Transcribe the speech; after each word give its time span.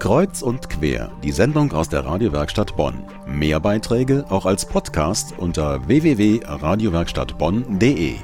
Kreuz 0.00 0.40
und 0.40 0.70
quer, 0.70 1.12
die 1.22 1.30
Sendung 1.30 1.72
aus 1.72 1.90
der 1.90 2.06
Radiowerkstatt 2.06 2.74
Bonn. 2.74 3.04
Mehr 3.26 3.60
Beiträge 3.60 4.24
auch 4.30 4.46
als 4.46 4.64
Podcast 4.64 5.34
unter 5.36 5.86
www.radiowerkstattbonn.de. 5.86 8.14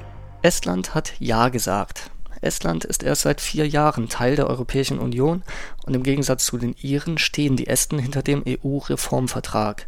Estland 0.41 0.95
hat 0.95 1.13
Ja 1.19 1.51
gesagt. 1.51 2.11
Estland 2.41 2.87
ist 2.87 3.03
erst 3.03 3.21
seit 3.23 3.41
vier 3.43 3.69
Jahren 3.69 4.09
Teil 4.09 4.37
der 4.37 4.49
Europäischen 4.49 4.99
Union 4.99 5.43
und 5.85 5.95
im 5.95 6.03
Gegensatz 6.03 6.47
zu 6.47 6.57
den 6.57 6.75
Iren 6.81 7.19
stehen 7.19 7.57
die 7.57 7.67
Esten 7.67 7.99
hinter 7.99 8.23
dem 8.23 8.43
EU-Reformvertrag. 8.49 9.87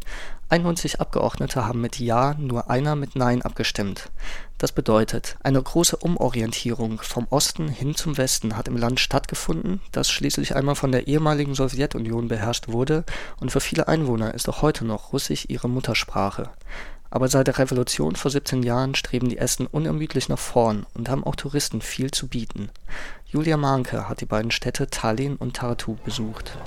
91 0.51 0.99
Abgeordnete 0.99 1.67
haben 1.67 1.79
mit 1.79 1.99
Ja, 1.99 2.33
nur 2.39 2.71
einer 2.71 2.95
mit 2.95 3.15
Nein 3.15 3.43
abgestimmt. 3.43 4.09
Das 4.57 4.71
bedeutet, 4.71 5.37
eine 5.43 5.61
große 5.61 5.95
Umorientierung 5.95 6.99
vom 7.03 7.27
Osten 7.29 7.67
hin 7.67 7.93
zum 7.93 8.17
Westen 8.17 8.57
hat 8.57 8.67
im 8.67 8.75
Land 8.75 8.99
stattgefunden, 8.99 9.79
das 9.91 10.09
schließlich 10.09 10.55
einmal 10.55 10.73
von 10.73 10.91
der 10.91 11.07
ehemaligen 11.07 11.53
Sowjetunion 11.53 12.29
beherrscht 12.29 12.67
wurde 12.67 13.03
und 13.39 13.51
für 13.51 13.59
viele 13.59 13.87
Einwohner 13.87 14.33
ist 14.33 14.49
auch 14.49 14.63
heute 14.63 14.85
noch 14.85 15.13
Russisch 15.13 15.45
ihre 15.49 15.69
Muttersprache. 15.69 16.49
Aber 17.11 17.27
seit 17.27 17.45
der 17.45 17.59
Revolution 17.59 18.15
vor 18.15 18.31
17 18.31 18.63
Jahren 18.63 18.95
streben 18.95 19.29
die 19.29 19.37
Esten 19.37 19.67
unermüdlich 19.67 20.29
nach 20.29 20.39
vorn 20.39 20.87
und 20.95 21.09
haben 21.09 21.23
auch 21.23 21.35
Touristen 21.35 21.81
viel 21.81 22.09
zu 22.09 22.27
bieten. 22.27 22.69
Julia 23.27 23.57
Mahnke 23.57 24.09
hat 24.09 24.21
die 24.21 24.25
beiden 24.25 24.49
Städte 24.49 24.87
Tallinn 24.87 25.35
und 25.35 25.57
Tartu 25.57 25.95
besucht. 26.03 26.57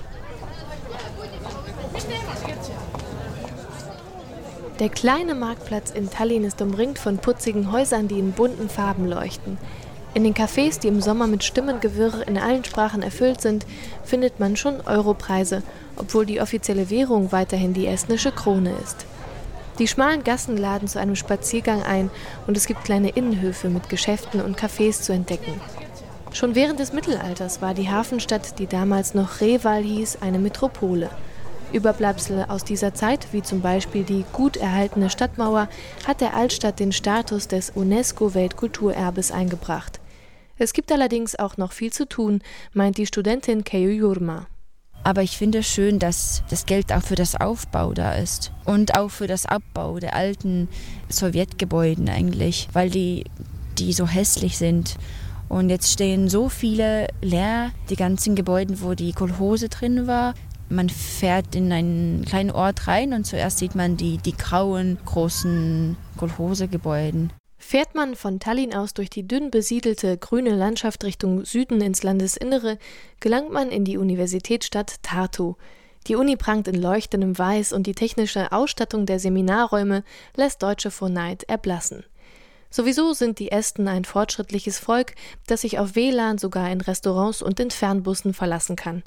Der 4.78 4.88
kleine 4.88 5.34
Marktplatz 5.34 5.90
in 5.90 6.10
Tallinn 6.10 6.44
ist 6.44 6.62
umringt 6.62 6.98
von 6.98 7.18
putzigen 7.18 7.70
Häusern, 7.72 8.08
die 8.08 8.18
in 8.18 8.32
bunten 8.32 8.68
Farben 8.68 9.06
leuchten. 9.06 9.58
In 10.14 10.24
den 10.24 10.34
Cafés, 10.34 10.80
die 10.80 10.88
im 10.88 11.00
Sommer 11.00 11.26
mit 11.26 11.45
Stimmengewirr 11.45 12.26
in 12.26 12.38
allen 12.38 12.64
Sprachen 12.64 13.02
erfüllt 13.02 13.40
sind, 13.40 13.66
findet 14.02 14.40
man 14.40 14.56
schon 14.56 14.80
Europreise, 14.80 15.62
obwohl 15.96 16.26
die 16.26 16.40
offizielle 16.40 16.90
Währung 16.90 17.32
weiterhin 17.32 17.74
die 17.74 17.86
estnische 17.86 18.32
Krone 18.32 18.74
ist. 18.82 19.06
Die 19.79 19.88
schmalen 19.88 20.24
Gassen 20.24 20.56
laden 20.56 20.88
zu 20.88 20.98
einem 20.98 21.16
Spaziergang 21.16 21.82
ein 21.82 22.10
und 22.46 22.57
es 22.57 22.66
gibt 22.66 22.84
kleine 22.84 23.10
Innenhöfe 23.10 23.68
mit 23.68 23.88
Geschäften 23.88 24.42
und 24.42 24.59
Cafés 24.59 25.02
zu 25.02 25.12
entdecken. 25.12 25.60
Schon 26.32 26.54
während 26.54 26.80
des 26.80 26.92
Mittelalters 26.92 27.62
war 27.62 27.74
die 27.74 27.90
Hafenstadt, 27.90 28.59
die 28.59 28.66
damals 28.66 29.14
noch 29.14 29.40
Reval 29.40 29.82
hieß, 29.82 30.18
eine 30.20 30.38
Metropole. 30.38 31.10
Überbleibsel 31.73 32.45
aus 32.48 32.65
dieser 32.65 32.95
Zeit, 32.95 33.28
wie 33.32 33.42
zum 33.42 33.60
Beispiel 33.60 34.04
die 34.04 34.24
gut 34.32 34.56
erhaltene 34.56 35.10
Stadtmauer, 35.10 35.68
hat 36.06 36.20
der 36.20 36.34
Altstadt 36.37 36.80
den 36.80 36.92
Status 36.92 37.48
des 37.48 37.70
UNESCO-Weltkulturerbes 37.70 39.32
eingebracht. 39.32 40.01
Es 40.59 40.73
gibt 40.73 40.92
allerdings 40.92 41.38
auch 41.38 41.56
noch 41.56 41.73
viel 41.73 41.92
zu 41.92 42.06
tun, 42.06 42.42
meint 42.73 42.98
die 42.98 43.06
Studentin 43.06 43.64
Keiu 43.64 43.90
Jurma. 43.90 44.46
Aber 45.04 45.23
ich 45.23 45.37
finde 45.37 45.59
es 45.59 45.66
schön, 45.66 45.98
dass 45.98 46.45
das 46.48 46.66
Geld 46.66 46.92
auch 46.92 47.02
für 47.02 47.16
das 47.16 47.34
Aufbau 47.34 47.92
da 47.92 48.14
ist 48.14 48.52
und 48.64 48.96
auch 48.96 49.10
für 49.10 49.26
das 49.26 49.46
Abbau 49.46 49.98
der 49.98 50.14
alten 50.14 50.68
Sowjetgebäuden 51.09 52.09
eigentlich, 52.09 52.68
weil 52.73 52.88
die, 52.88 53.24
die 53.79 53.92
so 53.92 54.07
hässlich 54.07 54.59
sind. 54.59 54.96
Und 55.48 55.70
jetzt 55.70 55.92
stehen 55.92 56.29
so 56.29 56.48
viele 56.48 57.09
leer, 57.20 57.73
die 57.90 57.96
ganzen 57.96 58.36
Gebäude, 58.36 58.80
wo 58.80 58.95
die 58.95 59.12
Kolhose 59.12 59.68
drin 59.68 60.07
war. 60.07 60.34
Man 60.73 60.88
fährt 60.88 61.54
in 61.54 61.70
einen 61.70 62.24
kleinen 62.24 62.51
Ort 62.51 62.88
rein 62.88 63.12
und 63.12 63.26
zuerst 63.26 63.59
sieht 63.59 63.74
man 63.74 63.98
die, 63.98 64.16
die 64.16 64.34
grauen, 64.34 64.97
großen 65.04 65.98
Kolhosegebäude. 66.16 67.28
Fährt 67.59 67.94
man 67.94 68.16
von 68.16 68.41
Tallinn 68.41 68.75
aus 68.75 68.94
durch 68.94 69.10
die 69.10 69.28
dünn 69.28 69.50
besiedelte 69.50 70.16
grüne 70.16 70.56
Landschaft 70.56 71.04
Richtung 71.04 71.44
Süden 71.44 71.82
ins 71.82 72.03
Landesinnere, 72.03 72.78
gelangt 73.20 73.53
man 73.53 73.70
in 73.70 73.84
die 73.84 73.98
Universitätsstadt 73.98 75.03
Tartu. 75.03 75.56
Die 76.06 76.16
Uni 76.16 76.37
prangt 76.37 76.69
in 76.69 76.81
leuchtendem 76.81 77.38
Weiß 77.38 77.75
und 77.75 77.86
die 77.86 77.94
technische 77.94 78.50
Ausstattung 78.50 79.04
der 79.04 79.19
Seminarräume 79.19 80.04
lässt 80.36 80.62
Deutsche 80.62 80.91
vor 80.91 81.10
Neid 81.10 81.42
erblassen. 81.44 82.03
Sowieso 82.70 83.12
sind 83.12 83.38
die 83.38 83.52
Esten 83.52 83.88
ein 83.88 84.06
fortschrittliches 84.06 84.78
Volk, 84.78 85.14
das 85.47 85.60
sich 85.60 85.78
auf 85.78 85.97
WLAN 85.97 86.38
sogar 86.38 86.70
in 86.70 86.80
Restaurants 86.80 87.42
und 87.42 87.60
in 87.60 87.70
Fernbussen 87.70 88.32
verlassen 88.32 88.76
kann. 88.76 89.02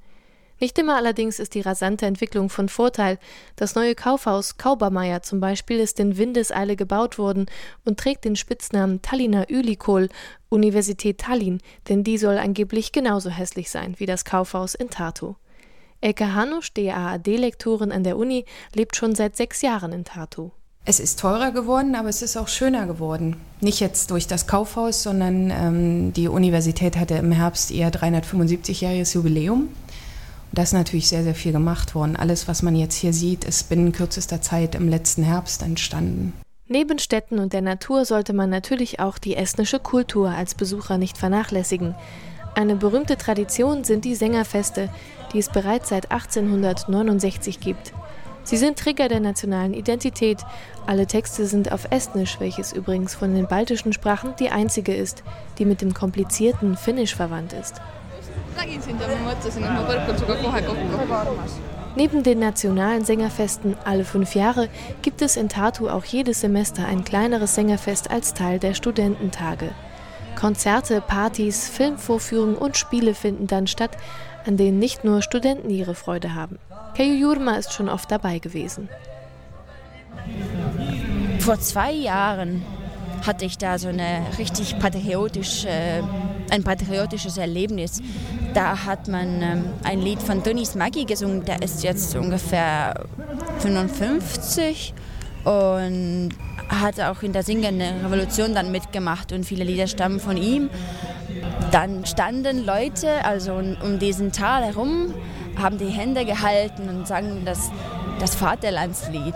Nicht 0.59 0.79
immer 0.79 0.95
allerdings 0.95 1.39
ist 1.39 1.53
die 1.53 1.61
rasante 1.61 2.05
Entwicklung 2.05 2.49
von 2.49 2.69
Vorteil. 2.69 3.19
Das 3.55 3.75
neue 3.75 3.93
Kaufhaus 3.93 4.57
Kaubermeier 4.57 5.21
zum 5.21 5.39
Beispiel 5.39 5.79
ist 5.79 5.99
in 5.99 6.17
Windeseile 6.17 6.75
gebaut 6.75 7.17
worden 7.17 7.47
und 7.83 7.99
trägt 7.99 8.23
den 8.23 8.35
Spitznamen 8.35 9.01
Tallinner 9.01 9.49
Ylikol, 9.49 10.09
Universität 10.49 11.19
Tallinn, 11.19 11.59
denn 11.89 12.03
die 12.03 12.17
soll 12.17 12.37
angeblich 12.37 12.91
genauso 12.93 13.29
hässlich 13.29 13.69
sein 13.69 13.95
wie 13.97 14.05
das 14.05 14.23
Kaufhaus 14.23 14.75
in 14.75 14.89
Tartu. 14.89 15.35
Elke 16.01 16.33
Hanusch, 16.33 16.73
DAAD-Lektorin 16.73 17.91
an 17.91 18.03
der 18.03 18.17
Uni, 18.17 18.45
lebt 18.73 18.95
schon 18.95 19.15
seit 19.15 19.35
sechs 19.35 19.61
Jahren 19.61 19.91
in 19.91 20.05
Tartu. 20.05 20.51
Es 20.87 20.99
ist 20.99 21.19
teurer 21.19 21.51
geworden, 21.51 21.95
aber 21.95 22.09
es 22.09 22.21
ist 22.21 22.37
auch 22.37 22.47
schöner 22.47 22.85
geworden. 22.85 23.37
Nicht 23.59 23.79
jetzt 23.79 24.11
durch 24.11 24.27
das 24.27 24.45
Kaufhaus, 24.45 25.01
sondern 25.01 25.49
ähm, 25.49 26.13
die 26.13 26.27
Universität 26.27 26.95
hatte 26.95 27.15
im 27.15 27.31
Herbst 27.31 27.71
ihr 27.71 27.89
375-jähriges 27.89 29.15
Jubiläum. 29.15 29.69
Da 30.55 30.61
ist 30.61 30.71
natürlich 30.71 31.09
sehr, 31.09 31.23
sehr 31.23 31.35
viel 31.35 31.51
gemacht 31.51 31.95
worden. 31.95 32.15
Alles, 32.15 32.47
was 32.47 32.63
man 32.63 32.77
jetzt 32.77 32.95
hier 32.95 33.11
sieht, 33.11 33.43
ist 33.43 33.67
binnen 33.67 33.91
kürzester 33.91 34.41
Zeit 34.41 34.73
im 34.75 34.87
letzten 34.87 35.21
Herbst 35.21 35.61
entstanden. 35.61 36.31
Neben 36.67 36.97
Städten 36.97 37.39
und 37.39 37.51
der 37.51 37.61
Natur 37.61 38.05
sollte 38.05 38.31
man 38.31 38.49
natürlich 38.49 39.01
auch 39.01 39.17
die 39.17 39.35
estnische 39.35 39.79
Kultur 39.79 40.29
als 40.29 40.55
Besucher 40.55 40.97
nicht 40.97 41.17
vernachlässigen. 41.17 41.93
Eine 42.55 42.77
berühmte 42.77 43.17
Tradition 43.17 43.83
sind 43.83 44.05
die 44.05 44.15
Sängerfeste, 44.15 44.89
die 45.33 45.39
es 45.39 45.49
bereits 45.49 45.89
seit 45.89 46.09
1869 46.11 47.59
gibt. 47.59 47.91
Sie 48.43 48.55
sind 48.55 48.79
Trigger 48.79 49.09
der 49.09 49.19
nationalen 49.19 49.73
Identität. 49.73 50.39
Alle 50.85 51.05
Texte 51.05 51.47
sind 51.47 51.73
auf 51.73 51.87
Estnisch, 51.89 52.39
welches 52.39 52.71
übrigens 52.71 53.13
von 53.13 53.35
den 53.35 53.47
baltischen 53.47 53.91
Sprachen 53.91 54.35
die 54.39 54.51
einzige 54.51 54.95
ist, 54.95 55.23
die 55.57 55.65
mit 55.65 55.81
dem 55.81 55.93
komplizierten 55.93 56.77
Finnisch 56.77 57.13
verwandt 57.13 57.51
ist. 57.51 57.81
Neben 61.95 62.23
den 62.23 62.39
nationalen 62.39 63.05
Sängerfesten 63.05 63.75
alle 63.85 64.03
fünf 64.03 64.35
Jahre 64.35 64.69
gibt 65.01 65.21
es 65.21 65.37
in 65.37 65.49
Tartu 65.49 65.89
auch 65.89 66.03
jedes 66.03 66.41
Semester 66.41 66.85
ein 66.85 67.03
kleineres 67.03 67.55
Sängerfest 67.55 68.11
als 68.11 68.33
Teil 68.33 68.59
der 68.59 68.73
Studententage. 68.73 69.71
Konzerte, 70.35 71.01
Partys, 71.01 71.69
Filmvorführungen 71.69 72.57
und 72.57 72.75
Spiele 72.75 73.13
finden 73.13 73.47
dann 73.47 73.67
statt, 73.67 73.91
an 74.45 74.57
denen 74.57 74.79
nicht 74.79 75.03
nur 75.03 75.21
Studenten 75.21 75.69
ihre 75.69 75.95
Freude 75.95 76.35
haben. 76.35 76.59
Keju 76.95 77.13
Jurma 77.13 77.55
ist 77.55 77.73
schon 77.73 77.89
oft 77.89 78.11
dabei 78.11 78.39
gewesen. 78.39 78.89
Vor 81.39 81.59
zwei 81.59 81.91
Jahren 81.91 82.63
hatte 83.25 83.45
ich 83.45 83.57
da 83.57 83.79
so 83.79 83.87
eine 83.87 84.23
richtig 84.37 84.77
patriotische, 84.79 86.03
ein 86.49 86.63
patriotisches 86.63 87.37
Erlebnis. 87.37 88.01
Da 88.53 88.85
hat 88.85 89.07
man 89.07 89.41
ähm, 89.41 89.65
ein 89.83 90.01
Lied 90.01 90.21
von 90.21 90.43
Donis 90.43 90.75
Maggi 90.75 91.05
gesungen, 91.05 91.45
der 91.45 91.61
ist 91.61 91.83
jetzt 91.83 92.15
ungefähr 92.15 93.05
55 93.59 94.93
und 95.43 96.29
hat 96.69 96.99
auch 96.99 97.21
in 97.21 97.33
der 97.33 97.43
singenden 97.43 98.05
Revolution 98.05 98.53
dann 98.53 98.71
mitgemacht 98.71 99.31
und 99.31 99.45
viele 99.45 99.63
Lieder 99.63 99.87
stammen 99.87 100.19
von 100.19 100.37
ihm. 100.37 100.69
Dann 101.71 102.05
standen 102.05 102.65
Leute 102.65 103.23
also 103.23 103.53
um 103.55 103.99
diesen 103.99 104.31
Tal 104.31 104.63
herum, 104.63 105.13
haben 105.57 105.77
die 105.77 105.87
Hände 105.87 106.25
gehalten 106.25 106.89
und 106.89 107.07
sangen 107.07 107.43
das, 107.45 107.71
das 108.19 108.35
Vaterlandslied. 108.35 109.35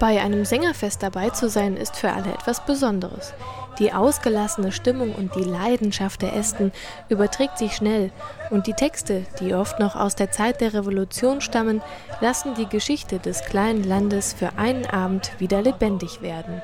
Bei 0.00 0.20
einem 0.20 0.44
Sängerfest 0.44 1.02
dabei 1.02 1.30
zu 1.30 1.48
sein, 1.48 1.76
ist 1.76 1.96
für 1.96 2.12
alle 2.12 2.32
etwas 2.32 2.64
Besonderes. 2.66 3.32
Die 3.78 3.92
ausgelassene 3.92 4.70
Stimmung 4.70 5.14
und 5.14 5.34
die 5.34 5.42
Leidenschaft 5.42 6.22
der 6.22 6.34
Ästen 6.36 6.72
überträgt 7.08 7.58
sich 7.58 7.72
schnell 7.72 8.12
und 8.50 8.66
die 8.66 8.72
Texte, 8.72 9.26
die 9.40 9.54
oft 9.54 9.80
noch 9.80 9.96
aus 9.96 10.14
der 10.14 10.30
Zeit 10.30 10.60
der 10.60 10.74
Revolution 10.74 11.40
stammen, 11.40 11.82
lassen 12.20 12.54
die 12.54 12.68
Geschichte 12.68 13.18
des 13.18 13.42
kleinen 13.42 13.82
Landes 13.82 14.32
für 14.32 14.56
einen 14.56 14.86
Abend 14.86 15.32
wieder 15.40 15.60
lebendig 15.62 16.22
werden. 16.22 16.62